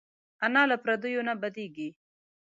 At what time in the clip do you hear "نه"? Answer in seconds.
1.27-1.33